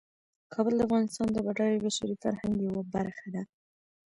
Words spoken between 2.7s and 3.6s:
برخه ده.